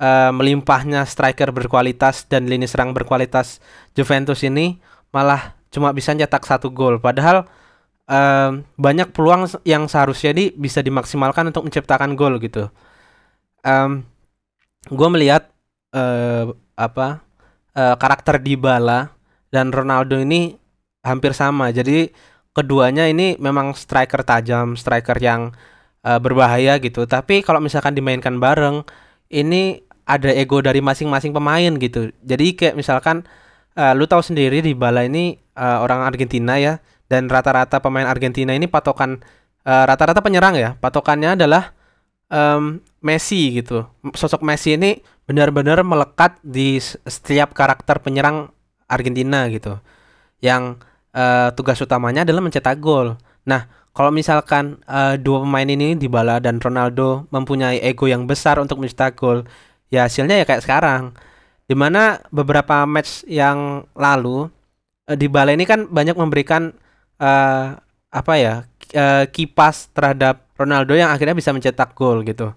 uh, 0.00 0.32
melimpahnya 0.32 1.04
striker 1.04 1.52
berkualitas 1.52 2.24
dan 2.28 2.48
lini 2.48 2.64
serang 2.68 2.92
berkualitas 2.92 3.60
Juventus 3.96 4.40
ini 4.44 4.80
malah 5.12 5.56
cuma 5.72 5.92
bisa 5.92 6.12
nyetak 6.12 6.44
satu 6.44 6.72
gol 6.72 7.00
padahal 7.00 7.48
um, 8.06 8.64
banyak 8.78 9.10
peluang 9.12 9.50
yang 9.66 9.90
seharusnya 9.90 10.32
ini 10.34 10.54
bisa 10.54 10.80
dimaksimalkan 10.80 11.50
untuk 11.50 11.66
menciptakan 11.66 12.14
gol 12.14 12.38
gitu. 12.42 12.70
Um, 13.66 14.06
gue 14.86 15.08
melihat 15.10 15.50
uh, 15.94 16.54
apa 16.78 17.26
uh, 17.74 17.94
karakter 17.98 18.38
Dybala 18.38 19.10
dan 19.50 19.74
Ronaldo 19.74 20.18
ini 20.18 20.54
hampir 21.02 21.34
sama. 21.34 21.70
Jadi 21.74 22.10
keduanya 22.54 23.10
ini 23.10 23.34
memang 23.36 23.74
striker 23.74 24.22
tajam, 24.22 24.78
striker 24.78 25.18
yang 25.18 25.52
uh, 26.06 26.18
berbahaya 26.22 26.78
gitu. 26.78 27.04
Tapi 27.04 27.42
kalau 27.42 27.58
misalkan 27.58 27.94
dimainkan 27.94 28.38
bareng, 28.38 28.86
ini 29.30 29.82
ada 30.06 30.30
ego 30.30 30.62
dari 30.62 30.78
masing-masing 30.78 31.34
pemain 31.34 31.74
gitu. 31.82 32.14
Jadi 32.22 32.54
kayak 32.54 32.78
misalkan 32.78 33.26
uh, 33.74 33.92
lu 33.92 34.06
tahu 34.06 34.22
sendiri 34.22 34.62
Dybala 34.62 35.02
ini 35.02 35.42
uh, 35.58 35.82
orang 35.82 36.06
Argentina 36.06 36.54
ya 36.56 36.78
dan 37.06 37.30
rata-rata 37.30 37.78
pemain 37.78 38.06
Argentina 38.06 38.50
ini 38.50 38.66
patokan 38.66 39.22
eh, 39.62 39.84
rata-rata 39.86 40.18
uh, 40.20 40.24
penyerang 40.24 40.54
ya. 40.58 40.74
Patokannya 40.78 41.38
adalah 41.38 41.74
um, 42.30 42.82
Messi 43.02 43.54
gitu. 43.62 43.86
Sosok 44.14 44.42
Messi 44.42 44.74
ini 44.74 44.98
benar-benar 45.26 45.82
melekat 45.82 46.38
di 46.42 46.78
setiap 46.82 47.54
karakter 47.54 48.02
penyerang 48.02 48.50
Argentina 48.86 49.46
gitu. 49.50 49.78
Yang 50.42 50.82
uh, 51.14 51.50
tugas 51.54 51.78
utamanya 51.82 52.26
adalah 52.26 52.42
mencetak 52.42 52.78
gol. 52.82 53.18
Nah 53.46 53.70
kalau 53.96 54.10
misalkan 54.12 54.82
uh, 54.90 55.16
dua 55.16 55.42
pemain 55.46 55.66
ini 55.66 55.96
Dybala 55.96 56.42
dan 56.42 56.60
Ronaldo 56.60 57.24
mempunyai 57.32 57.80
ego 57.80 58.04
yang 58.10 58.28
besar 58.28 58.60
untuk 58.60 58.82
mencetak 58.82 59.16
gol 59.16 59.46
ya 59.88 60.06
hasilnya 60.10 60.42
ya 60.42 60.44
kayak 60.46 60.62
sekarang. 60.66 61.14
Di 61.66 61.74
mana 61.74 62.22
beberapa 62.30 62.86
match 62.86 63.26
yang 63.26 63.86
lalu 63.94 64.50
uh, 65.10 65.16
Dybala 65.16 65.54
ini 65.54 65.66
kan 65.66 65.86
banyak 65.90 66.18
memberikan 66.18 66.74
uh, 67.20 67.76
apa 68.10 68.32
ya 68.38 68.54
uh, 68.96 69.24
kipas 69.28 69.92
terhadap 69.92 70.46
Ronaldo 70.56 70.96
yang 70.96 71.12
akhirnya 71.12 71.36
bisa 71.36 71.52
mencetak 71.52 71.92
gol 71.92 72.24
gitu. 72.24 72.52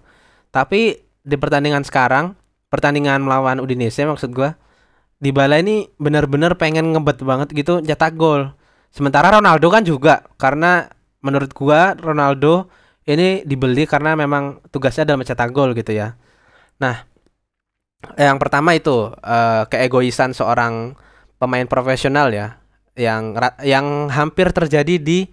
Tapi 0.50 0.96
di 1.20 1.36
pertandingan 1.36 1.84
sekarang, 1.84 2.32
pertandingan 2.72 3.20
melawan 3.20 3.60
Udinese 3.60 4.02
maksud 4.08 4.32
gua, 4.32 4.56
Dybala 5.20 5.60
ini 5.60 5.84
benar-benar 6.00 6.56
pengen 6.56 6.96
ngebet 6.96 7.20
banget 7.20 7.52
gitu 7.52 7.84
cetak 7.84 8.16
gol. 8.16 8.56
Sementara 8.88 9.28
Ronaldo 9.28 9.68
kan 9.68 9.84
juga 9.84 10.24
karena 10.40 10.88
menurut 11.20 11.52
gua 11.52 11.92
Ronaldo 11.92 12.72
ini 13.04 13.44
dibeli 13.44 13.84
karena 13.84 14.16
memang 14.16 14.64
tugasnya 14.72 15.04
adalah 15.04 15.20
mencetak 15.20 15.52
gol 15.52 15.76
gitu 15.76 15.92
ya. 15.92 16.16
Nah, 16.80 17.04
yang 18.16 18.40
pertama 18.40 18.72
itu 18.72 19.12
uh, 19.12 19.68
keegoisan 19.68 20.32
seorang 20.32 20.96
pemain 21.36 21.68
profesional 21.68 22.32
ya 22.32 22.59
yang 22.98 23.36
yang 23.62 24.10
hampir 24.10 24.50
terjadi 24.50 24.98
di 24.98 25.30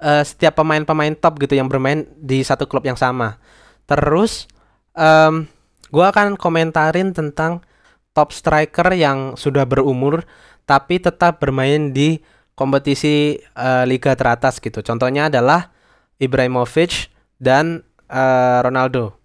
uh, 0.00 0.24
setiap 0.24 0.60
pemain-pemain 0.60 1.14
top 1.16 1.40
gitu 1.40 1.56
yang 1.56 1.68
bermain 1.68 2.08
di 2.18 2.40
satu 2.44 2.66
klub 2.66 2.84
yang 2.84 2.96
sama. 2.96 3.40
Terus 3.88 4.48
um, 4.96 5.46
gue 5.90 6.04
akan 6.04 6.36
komentarin 6.36 7.12
tentang 7.12 7.64
top 8.12 8.34
striker 8.34 8.90
yang 8.94 9.38
sudah 9.38 9.64
berumur 9.64 10.26
tapi 10.66 11.02
tetap 11.02 11.42
bermain 11.42 11.90
di 11.90 12.22
kompetisi 12.54 13.40
uh, 13.56 13.82
liga 13.88 14.14
teratas 14.14 14.60
gitu. 14.60 14.84
Contohnya 14.84 15.32
adalah 15.32 15.72
Ibrahimovic 16.20 17.08
dan 17.40 17.82
uh, 18.12 18.60
Ronaldo. 18.60 19.16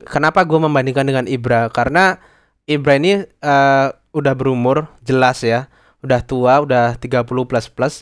Kenapa 0.00 0.48
gue 0.48 0.56
membandingkan 0.56 1.04
dengan 1.04 1.28
Ibra? 1.28 1.68
Karena 1.68 2.16
Ibra 2.64 2.96
ini 2.96 3.20
uh, 3.20 3.92
udah 4.16 4.34
berumur, 4.34 4.88
jelas 5.04 5.44
ya 5.44 5.68
udah 6.00 6.20
tua, 6.24 6.64
udah 6.64 6.96
30 6.96 7.24
plus 7.26 7.66
plus 7.68 7.94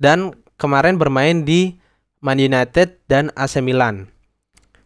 dan 0.00 0.32
kemarin 0.56 0.98
bermain 0.98 1.42
di 1.42 1.76
Man 2.22 2.38
United 2.38 3.02
dan 3.10 3.34
AC 3.34 3.58
Milan. 3.58 4.06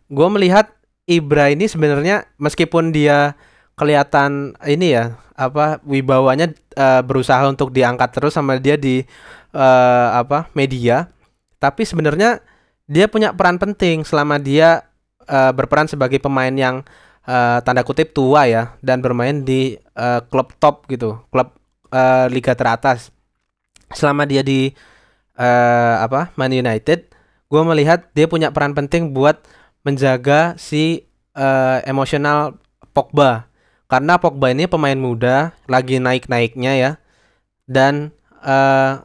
Gue 0.08 0.28
melihat 0.32 0.72
Ibra 1.06 1.54
ini 1.54 1.70
sebenarnya 1.70 2.26
meskipun 2.40 2.90
dia 2.90 3.38
kelihatan 3.78 4.56
ini 4.64 4.96
ya 4.96 5.20
apa 5.36 5.78
wibawanya 5.84 6.50
uh, 6.74 7.04
berusaha 7.04 7.44
untuk 7.46 7.70
diangkat 7.70 8.08
terus 8.16 8.34
sama 8.34 8.56
dia 8.56 8.74
di 8.80 9.04
uh, 9.52 10.08
apa 10.16 10.48
media, 10.56 11.12
tapi 11.60 11.84
sebenarnya 11.84 12.40
dia 12.88 13.06
punya 13.06 13.36
peran 13.36 13.60
penting 13.60 14.02
selama 14.02 14.40
dia 14.40 14.88
uh, 15.28 15.52
berperan 15.52 15.86
sebagai 15.86 16.18
pemain 16.18 16.50
yang 16.50 16.82
uh, 17.28 17.60
tanda 17.60 17.84
kutip 17.84 18.16
tua 18.16 18.48
ya 18.48 18.74
dan 18.80 19.04
bermain 19.04 19.44
di 19.44 19.76
uh, 19.94 20.24
klub 20.26 20.56
top 20.56 20.88
gitu, 20.88 21.20
klub 21.28 21.52
uh, 21.96 22.28
liga 22.28 22.52
teratas. 22.52 23.08
Selama 23.96 24.28
dia 24.28 24.44
di 24.44 24.76
uh, 25.40 25.94
apa 26.04 26.36
Man 26.36 26.52
United 26.52 27.08
gue 27.46 27.62
melihat 27.62 28.10
dia 28.12 28.26
punya 28.26 28.50
peran 28.50 28.74
penting 28.74 29.14
buat 29.14 29.38
menjaga 29.86 30.58
si 30.58 31.06
uh, 31.38 31.78
emosional 31.86 32.58
Pogba. 32.90 33.46
Karena 33.86 34.18
Pogba 34.18 34.50
ini 34.50 34.66
pemain 34.66 34.98
muda 34.98 35.54
lagi 35.70 36.02
naik-naiknya 36.02 36.72
ya. 36.74 36.90
Dan 37.70 38.10
uh, 38.42 38.98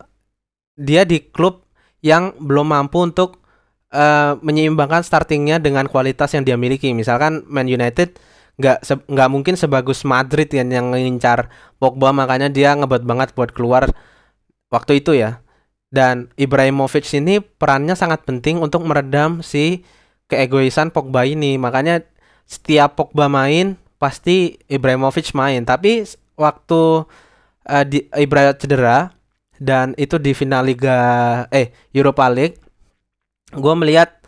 dia 0.74 1.06
di 1.06 1.22
klub 1.22 1.62
yang 2.02 2.34
belum 2.42 2.74
mampu 2.74 3.06
untuk 3.06 3.46
uh, 3.94 4.42
menyeimbangkan 4.42 5.06
startingnya 5.06 5.62
dengan 5.62 5.86
kualitas 5.86 6.34
yang 6.34 6.42
dia 6.42 6.58
miliki. 6.58 6.90
Misalkan 6.98 7.46
Man 7.46 7.70
United 7.70 8.18
nggak 8.62 9.10
nggak 9.10 9.30
mungkin 9.34 9.58
sebagus 9.58 10.06
Madrid 10.06 10.46
kan 10.46 10.70
yang 10.70 10.94
ngincar 10.94 11.50
Pogba 11.82 12.14
makanya 12.14 12.48
dia 12.48 12.78
ngebet 12.78 13.02
banget 13.02 13.34
buat 13.34 13.50
keluar 13.50 13.90
waktu 14.70 15.02
itu 15.02 15.18
ya. 15.18 15.42
Dan 15.92 16.32
Ibrahimovic 16.40 17.04
ini 17.12 17.44
perannya 17.44 18.00
sangat 18.00 18.24
penting 18.24 18.64
untuk 18.64 18.88
meredam 18.88 19.44
si 19.44 19.84
keegoisan 20.32 20.94
Pogba 20.94 21.28
ini. 21.28 21.60
Makanya 21.60 22.06
setiap 22.48 22.96
Pogba 22.96 23.28
main 23.28 23.76
pasti 24.00 24.56
Ibrahimovic 24.72 25.36
main. 25.36 25.68
Tapi 25.68 26.08
waktu 26.40 26.82
uh, 27.68 27.84
di 27.84 28.08
Ibra 28.16 28.56
cedera 28.56 29.12
dan 29.60 29.92
itu 30.00 30.16
di 30.16 30.32
final 30.32 30.70
Liga 30.70 30.98
eh 31.52 31.76
Europa 31.92 32.32
League, 32.32 32.58
gue 33.52 33.74
melihat 33.76 34.21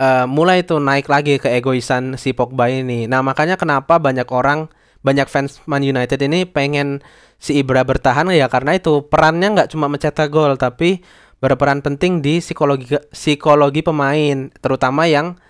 uh, 0.00 0.24
mulai 0.24 0.64
tuh 0.64 0.80
naik 0.80 1.06
lagi 1.12 1.36
ke 1.36 1.52
egoisan 1.52 2.16
si 2.16 2.32
Pogba 2.32 2.72
ini. 2.72 3.04
Nah, 3.04 3.20
makanya 3.20 3.60
kenapa 3.60 4.00
banyak 4.00 4.26
orang 4.32 4.72
banyak 5.04 5.28
fans 5.28 5.60
Man 5.68 5.84
United 5.84 6.20
ini 6.20 6.48
pengen 6.48 7.04
si 7.40 7.56
Ibra 7.60 7.84
bertahan 7.84 8.28
ya 8.36 8.52
karena 8.52 8.76
itu 8.76 9.08
perannya 9.08 9.56
nggak 9.56 9.68
cuma 9.72 9.88
mencetak 9.88 10.28
gol 10.28 10.60
tapi 10.60 11.00
berperan 11.40 11.80
penting 11.80 12.20
di 12.20 12.36
psikologi 12.44 13.00
psikologi 13.08 13.80
pemain 13.80 14.52
terutama 14.60 15.08
yang 15.08 15.40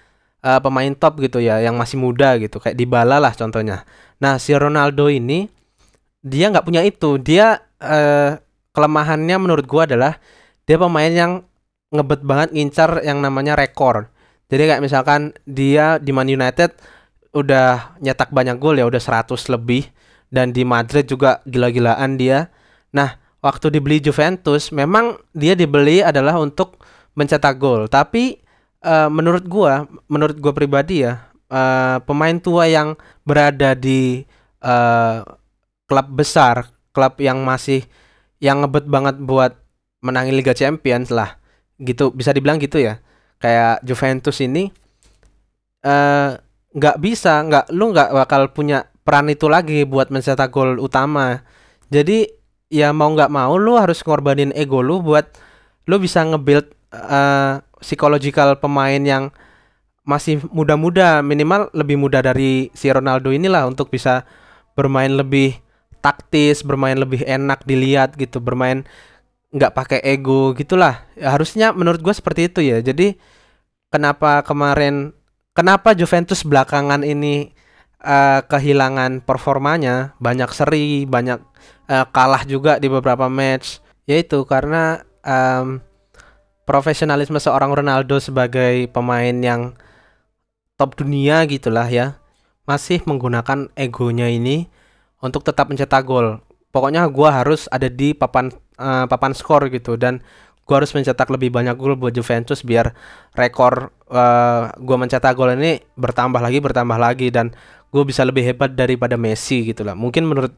uh, 0.47 0.63
pemain 0.63 0.95
top 0.95 1.19
gitu 1.19 1.43
ya 1.43 1.59
yang 1.59 1.75
masih 1.75 1.99
muda 1.99 2.39
gitu 2.39 2.63
kayak 2.63 2.79
Dybala 2.79 3.19
lah 3.19 3.35
contohnya. 3.35 3.83
Nah 4.23 4.39
si 4.39 4.55
Ronaldo 4.55 5.11
ini 5.11 5.51
dia 6.23 6.47
nggak 6.55 6.63
punya 6.63 6.87
itu 6.87 7.19
dia 7.19 7.59
uh, 7.83 8.39
kelemahannya 8.71 9.35
menurut 9.35 9.67
gua 9.67 9.91
adalah 9.91 10.23
dia 10.63 10.79
pemain 10.79 11.11
yang 11.11 11.33
ngebet 11.91 12.23
banget 12.23 12.49
ngincar 12.55 13.03
yang 13.03 13.19
namanya 13.19 13.59
rekor 13.59 14.15
jadi 14.51 14.63
kayak 14.67 14.83
misalkan 14.83 15.31
dia 15.47 16.03
di 16.03 16.11
Man 16.11 16.27
United 16.27 16.75
udah 17.31 17.95
nyetak 18.03 18.35
banyak 18.35 18.59
gol 18.59 18.75
ya 18.75 18.85
udah 18.91 18.99
100 18.99 19.31
lebih 19.55 19.87
dan 20.35 20.51
di 20.51 20.67
Madrid 20.67 21.07
juga 21.07 21.39
gila-gilaan 21.47 22.19
dia. 22.19 22.51
Nah, 22.91 23.15
waktu 23.39 23.71
dibeli 23.71 24.03
Juventus 24.03 24.75
memang 24.75 25.23
dia 25.31 25.55
dibeli 25.55 26.03
adalah 26.03 26.43
untuk 26.43 26.83
mencetak 27.15 27.63
gol, 27.63 27.87
tapi 27.87 28.43
uh, 28.83 29.07
menurut 29.07 29.47
gua, 29.47 29.87
menurut 30.11 30.39
gua 30.43 30.51
pribadi 30.51 31.07
ya, 31.07 31.31
uh, 31.51 32.03
pemain 32.03 32.35
tua 32.43 32.67
yang 32.67 32.99
berada 33.23 33.79
di 33.79 34.27
uh, 34.67 35.23
klub 35.87 36.07
besar, 36.11 36.75
klub 36.91 37.19
yang 37.23 37.43
masih 37.47 37.87
yang 38.43 38.67
ngebet 38.67 38.91
banget 38.91 39.17
buat 39.23 39.55
menangin 40.03 40.35
Liga 40.35 40.55
Champions 40.55 41.15
lah. 41.15 41.39
Gitu, 41.79 42.11
bisa 42.11 42.35
dibilang 42.35 42.59
gitu 42.59 42.83
ya 42.83 42.99
kayak 43.41 43.81
Juventus 43.83 44.37
ini 44.45 44.69
eh, 45.83 46.31
nggak 46.71 46.97
uh, 46.97 47.01
bisa 47.01 47.41
nggak 47.41 47.73
lu 47.73 47.91
nggak 47.91 48.13
bakal 48.13 48.53
punya 48.53 48.87
peran 49.03 49.33
itu 49.33 49.49
lagi 49.49 49.83
buat 49.89 50.13
mencetak 50.13 50.53
gol 50.53 50.79
utama. 50.79 51.43
Jadi 51.91 52.29
ya 52.71 52.95
mau 52.95 53.11
nggak 53.11 53.33
mau 53.33 53.59
lu 53.59 53.75
harus 53.81 54.05
ngorbanin 54.05 54.55
ego 54.55 54.85
lu 54.85 55.03
buat 55.03 55.27
lu 55.91 55.99
bisa 55.99 56.23
ngebuild 56.23 56.71
uh, 56.95 57.65
psikologikal 57.83 58.61
pemain 58.61 59.01
yang 59.01 59.33
masih 60.07 60.39
muda-muda. 60.55 61.25
Minimal 61.25 61.73
lebih 61.75 61.97
muda 61.99 62.23
dari 62.23 62.71
si 62.77 62.87
Ronaldo 62.93 63.35
inilah 63.35 63.67
untuk 63.67 63.91
bisa 63.91 64.23
bermain 64.79 65.11
lebih 65.11 65.59
taktis 66.01 66.65
bermain 66.65 66.97
lebih 66.97 67.23
enak 67.29 67.63
dilihat 67.69 68.17
gitu 68.17 68.41
bermain 68.41 68.89
nggak 69.51 69.75
pakai 69.75 70.01
ego 70.07 70.55
gitulah. 70.55 71.07
Ya, 71.19 71.35
harusnya 71.35 71.75
menurut 71.75 72.01
gue 72.03 72.15
seperti 72.15 72.51
itu 72.51 72.61
ya. 72.63 72.79
Jadi 72.79 73.19
kenapa 73.91 74.43
kemarin 74.47 75.11
kenapa 75.55 75.93
Juventus 75.99 76.47
belakangan 76.47 77.03
ini 77.03 77.51
uh, 78.03 78.43
kehilangan 78.47 79.27
performanya? 79.27 80.15
Banyak 80.23 80.51
seri 80.55 81.05
banyak 81.05 81.39
uh, 81.91 82.07
kalah 82.15 82.47
juga 82.47 82.79
di 82.79 82.87
beberapa 82.87 83.27
match. 83.27 83.83
Yaitu 84.07 84.43
karena 84.47 85.03
um, 85.23 85.83
profesionalisme 86.67 87.39
seorang 87.39 87.75
Ronaldo 87.75 88.23
sebagai 88.23 88.87
pemain 88.95 89.35
yang 89.35 89.75
top 90.79 90.97
dunia 90.97 91.45
gitulah 91.51 91.87
ya 91.91 92.17
masih 92.65 93.03
menggunakan 93.03 93.69
egonya 93.75 94.31
ini 94.31 94.71
untuk 95.19 95.43
tetap 95.43 95.67
mencetak 95.67 96.07
gol. 96.07 96.39
Pokoknya 96.71 97.03
gua 97.11 97.43
harus 97.43 97.67
ada 97.75 97.91
di 97.91 98.15
papan 98.15 98.55
uh, 98.81 99.05
papan 99.05 99.37
skor 99.37 99.69
gitu. 99.69 100.01
Dan 100.01 100.25
gue 100.65 100.75
harus 100.75 100.91
mencetak 100.97 101.29
lebih 101.29 101.53
banyak 101.53 101.77
gol 101.77 102.01
buat 102.01 102.17
Juventus 102.17 102.65
biar 102.65 102.95
rekor 103.35 103.91
uh, 104.09 104.17
eh, 104.17 104.63
gue 104.79 104.97
mencetak 104.97 105.35
gol 105.35 105.51
ini 105.53 105.83
bertambah 105.99 106.41
lagi 106.41 106.59
bertambah 106.65 106.97
lagi. 106.97 107.29
Dan 107.29 107.53
gue 107.93 108.03
bisa 108.09 108.25
lebih 108.25 108.43
hebat 108.49 108.73
daripada 108.73 109.21
Messi 109.21 109.69
gitu 109.69 109.85
lah. 109.85 109.93
Mungkin 109.93 110.25
menurut 110.25 110.55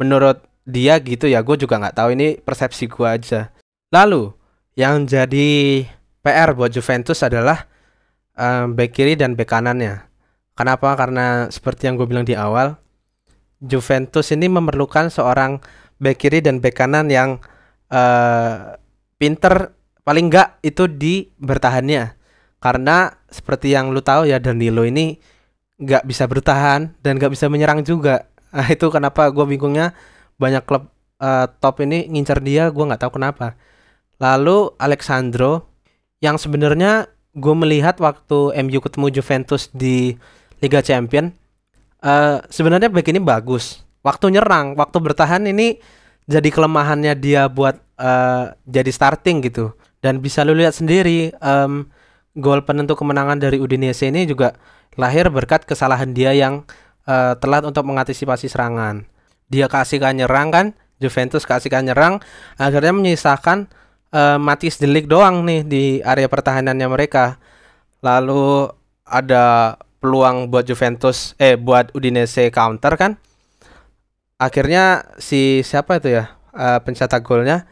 menurut 0.00 0.40
dia 0.66 0.98
gitu 0.98 1.28
ya 1.28 1.44
gue 1.44 1.56
juga 1.60 1.76
nggak 1.76 1.96
tahu. 2.00 2.08
Ini 2.16 2.40
persepsi 2.40 2.88
gue 2.88 3.06
aja. 3.06 3.52
Lalu 3.92 4.32
yang 4.74 5.04
jadi 5.04 5.84
PR 6.24 6.56
buat 6.56 6.74
Juventus 6.74 7.22
adalah 7.22 7.68
um, 8.34 8.74
back 8.74 8.96
kiri 8.96 9.14
dan 9.14 9.36
back 9.36 9.52
kanannya. 9.52 10.04
Kenapa? 10.56 10.96
Karena 10.96 11.52
seperti 11.52 11.86
yang 11.86 12.00
gue 12.00 12.08
bilang 12.08 12.24
di 12.24 12.32
awal 12.32 12.80
Juventus 13.60 14.28
ini 14.32 14.52
memerlukan 14.52 15.08
seorang 15.08 15.60
back 15.96 16.16
kiri 16.20 16.44
dan 16.44 16.60
back 16.60 16.76
kanan 16.76 17.08
yang 17.08 17.40
uh, 17.90 18.76
pinter 19.16 19.74
paling 20.06 20.30
enggak 20.30 20.58
itu 20.62 20.86
di 20.86 21.30
bertahannya. 21.38 22.14
Karena 22.62 23.12
seperti 23.28 23.74
yang 23.74 23.92
lu 23.92 24.00
tahu 24.00 24.26
ya 24.26 24.40
Danilo 24.40 24.82
ini 24.86 25.18
nggak 25.76 26.08
bisa 26.08 26.24
bertahan 26.24 26.96
dan 27.04 27.20
nggak 27.20 27.32
bisa 27.34 27.46
menyerang 27.50 27.82
juga. 27.82 28.26
Nah, 28.56 28.72
itu 28.72 28.88
kenapa 28.88 29.28
gue 29.28 29.44
bingungnya 29.44 29.92
banyak 30.40 30.64
klub 30.64 30.88
uh, 31.20 31.44
top 31.60 31.84
ini 31.84 32.08
ngincar 32.08 32.40
dia 32.40 32.72
gue 32.72 32.84
nggak 32.88 33.04
tahu 33.04 33.20
kenapa. 33.20 33.52
Lalu 34.16 34.72
Alexandro 34.80 35.76
yang 36.24 36.40
sebenarnya 36.40 37.04
gue 37.36 37.52
melihat 37.52 38.00
waktu 38.00 38.56
MU 38.64 38.80
ketemu 38.80 39.06
Juventus 39.12 39.68
di 39.76 40.16
Liga 40.64 40.80
Champion 40.80 41.36
uh, 42.00 42.40
sebenarnya 42.48 42.88
back 42.88 43.12
ini 43.12 43.20
bagus. 43.20 43.84
Waktu 44.00 44.38
nyerang 44.38 44.78
waktu 44.78 44.98
bertahan 45.02 45.44
ini 45.50 45.76
jadi 46.26 46.48
kelemahannya 46.50 47.14
dia 47.14 47.46
buat 47.46 47.78
uh, 47.98 48.52
jadi 48.66 48.90
starting 48.90 49.46
gitu. 49.46 49.72
Dan 50.02 50.22
bisa 50.22 50.42
lu 50.46 50.54
lihat 50.54 50.74
sendiri 50.74 51.34
um, 51.42 51.86
gol 52.36 52.62
penentu 52.62 52.94
kemenangan 52.98 53.40
dari 53.40 53.58
Udinese 53.58 54.10
ini 54.10 54.28
juga 54.28 54.54
lahir 54.98 55.30
berkat 55.32 55.64
kesalahan 55.64 56.12
dia 56.12 56.36
yang 56.36 56.66
uh, 57.08 57.34
telat 57.38 57.64
untuk 57.64 57.86
mengantisipasi 57.86 58.50
serangan. 58.50 59.06
Dia 59.46 59.70
kasihkan 59.70 60.18
nyerang 60.18 60.50
kan 60.50 60.66
Juventus 60.98 61.46
kasihkan 61.46 61.86
nyerang 61.86 62.18
akhirnya 62.58 62.92
menyisakan 62.92 63.70
uh, 64.10 64.38
Matis 64.42 64.82
Delik 64.82 65.06
doang 65.06 65.46
nih 65.46 65.62
di 65.62 65.84
area 66.02 66.26
pertahanannya 66.26 66.88
mereka. 66.90 67.38
Lalu 68.02 68.68
ada 69.06 69.76
peluang 70.02 70.50
buat 70.50 70.66
Juventus 70.66 71.38
eh 71.38 71.54
buat 71.54 71.94
Udinese 71.94 72.50
counter 72.52 72.94
kan 72.98 73.16
akhirnya 74.36 75.16
si 75.16 75.64
siapa 75.64 76.00
itu 76.00 76.16
ya 76.16 76.36
uh, 76.52 76.80
pencetak 76.84 77.24
golnya 77.24 77.64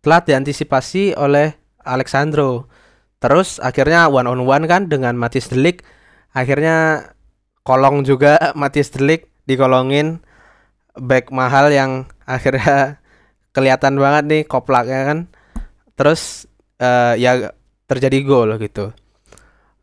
telah 0.00 0.22
diantisipasi 0.22 1.16
oleh 1.16 1.56
Alexandro. 1.82 2.70
Terus 3.18 3.58
akhirnya 3.58 4.06
one 4.06 4.28
on 4.28 4.44
one 4.44 4.64
kan 4.68 4.86
dengan 4.86 5.16
Matis 5.16 5.48
Delik. 5.50 5.82
Akhirnya 6.36 7.10
kolong 7.64 8.04
juga 8.04 8.38
Matis 8.60 8.92
Delik 8.92 9.32
dikolongin 9.48 10.20
back 10.96 11.32
mahal 11.34 11.72
yang 11.72 12.06
akhirnya 12.28 13.00
kelihatan 13.50 13.96
banget 13.96 14.24
nih 14.28 14.42
koplaknya 14.44 15.00
kan. 15.08 15.18
Terus 15.96 16.44
uh, 16.78 17.16
ya 17.16 17.56
terjadi 17.88 18.18
gol 18.22 18.54
gitu. 18.60 18.92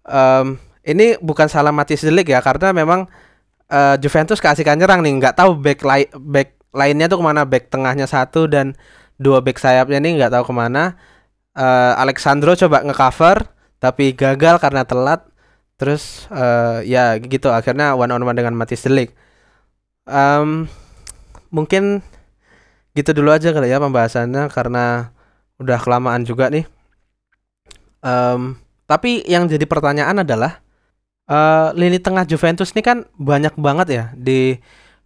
Um, 0.04 0.60
ini 0.84 1.16
bukan 1.24 1.48
salah 1.48 1.72
Matis 1.72 2.04
Delik 2.04 2.32
ya 2.32 2.44
karena 2.44 2.76
memang 2.76 3.08
uh, 3.74 3.96
Juventus 3.98 4.38
kasihkan 4.38 4.78
nyerang 4.78 5.02
nih. 5.02 5.18
Nggak 5.18 5.42
tahu 5.42 5.58
back 5.58 5.82
li 5.82 6.06
back 6.14 6.50
lainnya 6.70 7.10
tuh 7.10 7.18
ke 7.22 7.26
mana 7.26 7.42
back 7.44 7.74
tengahnya 7.74 8.06
satu 8.06 8.46
dan 8.46 8.78
dua 9.18 9.42
back 9.42 9.58
sayapnya 9.58 9.98
ini 9.98 10.22
nggak 10.22 10.30
tahu 10.38 10.54
ke 10.54 10.54
mana. 10.54 10.94
Uh, 11.58 11.94
Alexandro 11.98 12.54
coba 12.54 12.86
ngecover 12.86 13.50
tapi 13.82 14.14
gagal 14.14 14.62
karena 14.62 14.86
telat. 14.86 15.26
Terus 15.82 16.30
uh, 16.30 16.86
ya 16.86 17.18
gitu 17.18 17.50
akhirnya 17.50 17.98
one 17.98 18.14
on 18.14 18.22
one 18.22 18.38
dengan 18.38 18.54
Matis 18.54 18.86
Delik. 18.86 19.18
Um, 20.06 20.70
mungkin 21.50 22.06
gitu 22.94 23.10
dulu 23.10 23.34
aja 23.34 23.50
kali 23.50 23.74
ya 23.74 23.82
pembahasannya 23.82 24.54
karena 24.54 25.16
udah 25.58 25.80
kelamaan 25.82 26.24
juga 26.24 26.54
nih. 26.54 26.70
Um, 28.04 28.60
tapi 28.86 29.24
yang 29.26 29.48
jadi 29.48 29.64
pertanyaan 29.64 30.22
adalah 30.22 30.62
uh, 31.30 31.72
lini 31.76 32.00
tengah 32.00 32.28
Juventus 32.28 32.72
ini 32.76 32.82
kan 32.84 33.08
banyak 33.16 33.56
banget 33.60 33.88
ya 33.90 34.04
di 34.16 34.58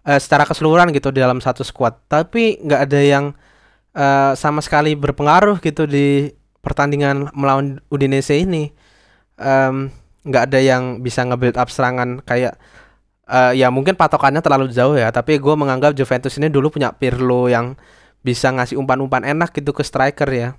uh, 0.08 0.20
secara 0.22 0.48
keseluruhan 0.48 0.90
gitu 0.94 1.10
di 1.14 1.22
dalam 1.22 1.42
satu 1.44 1.62
squad. 1.62 1.98
Tapi 2.10 2.62
nggak 2.64 2.82
ada 2.90 3.00
yang 3.02 3.26
uh, 3.98 4.34
sama 4.34 4.62
sekali 4.62 4.94
berpengaruh 4.94 5.60
gitu 5.62 5.86
di 5.90 6.32
pertandingan 6.62 7.32
melawan 7.34 7.80
Udinese 7.88 8.38
ini. 8.38 8.74
Nggak 10.28 10.44
ada 10.52 10.60
yang 10.60 11.00
bisa 11.00 11.24
nge-build 11.24 11.56
up 11.56 11.72
serangan 11.72 12.20
kayak 12.26 12.60
uh, 13.32 13.56
ya 13.56 13.72
mungkin 13.72 13.96
patokannya 13.96 14.44
terlalu 14.44 14.74
jauh 14.74 14.98
ya. 14.98 15.08
Tapi 15.14 15.40
gue 15.40 15.56
menganggap 15.56 15.96
Juventus 15.96 16.36
ini 16.36 16.52
dulu 16.52 16.74
punya 16.74 16.92
Pirlo 16.92 17.48
yang 17.48 17.80
bisa 18.26 18.52
ngasih 18.52 18.76
umpan-umpan 18.76 19.24
enak 19.24 19.56
gitu 19.56 19.72
ke 19.72 19.86
striker 19.88 20.28
ya. 20.28 20.50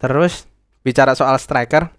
Terus 0.00 0.48
bicara 0.80 1.12
soal 1.12 1.36
striker 1.36 1.92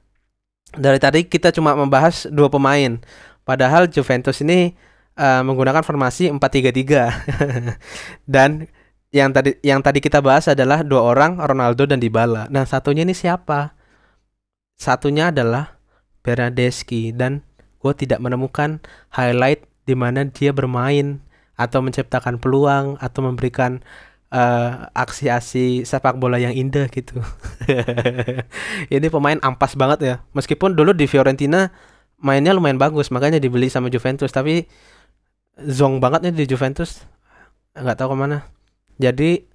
dari 0.75 0.99
tadi 0.99 1.23
kita 1.23 1.55
cuma 1.55 1.77
membahas 1.77 2.27
dua 2.27 2.51
pemain 2.51 2.99
padahal 3.47 3.87
Juventus 3.87 4.43
ini 4.43 4.75
uh, 5.15 5.41
menggunakan 5.45 5.85
formasi 5.85 6.27
4-3-3 6.33 7.71
dan 8.33 8.67
yang 9.15 9.31
tadi 9.31 9.55
yang 9.63 9.79
tadi 9.79 10.03
kita 10.03 10.19
bahas 10.19 10.51
adalah 10.51 10.83
dua 10.83 11.15
orang 11.15 11.39
Ronaldo 11.39 11.87
dan 11.87 12.03
Dybala. 12.03 12.51
Nah, 12.51 12.67
satunya 12.67 13.07
ini 13.07 13.15
siapa? 13.15 13.71
Satunya 14.75 15.31
adalah 15.31 15.79
Bernadeschi 16.21 17.15
dan 17.15 17.41
gue 17.79 17.93
tidak 17.95 18.19
menemukan 18.19 18.83
highlight 19.15 19.63
di 19.87 19.95
mana 19.95 20.27
dia 20.27 20.51
bermain 20.51 21.23
atau 21.55 21.79
menciptakan 21.81 22.37
peluang 22.37 22.99
atau 22.99 23.23
memberikan 23.23 23.81
uh, 24.31 24.91
aksi-aksi 24.91 25.87
sepak 25.87 26.19
bola 26.19 26.39
yang 26.39 26.53
indah 26.55 26.87
gitu. 26.91 27.19
ini 28.95 29.07
pemain 29.07 29.39
ampas 29.43 29.75
banget 29.79 29.99
ya. 30.03 30.15
Meskipun 30.35 30.75
dulu 30.75 30.91
di 30.91 31.07
Fiorentina 31.07 31.71
mainnya 32.17 32.51
lumayan 32.55 32.81
bagus, 32.81 33.13
makanya 33.13 33.37
dibeli 33.37 33.69
sama 33.69 33.93
Juventus, 33.93 34.33
tapi 34.33 34.65
zong 35.61 36.01
banget 36.01 36.27
nih 36.27 36.45
di 36.45 36.45
Juventus. 36.49 37.05
Nggak 37.77 37.97
tahu 37.97 38.13
ke 38.13 38.17
mana. 38.17 38.37
Jadi 38.97 39.45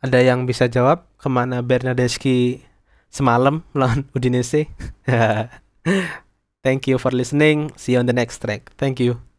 ada 0.00 0.18
yang 0.20 0.44
bisa 0.44 0.68
jawab 0.68 1.08
ke 1.16 1.28
mana 1.28 1.64
Bernadeschi 1.64 2.60
semalam 3.08 3.64
lawan 3.78 4.06
Udinese? 4.12 4.68
Thank 6.64 6.92
you 6.92 7.00
for 7.00 7.08
listening. 7.08 7.72
See 7.80 7.96
you 7.96 8.04
on 8.04 8.06
the 8.06 8.12
next 8.12 8.44
track. 8.44 8.76
Thank 8.76 9.00
you. 9.00 9.29